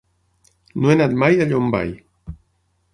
[0.79, 1.95] No he anat mai a Llombai.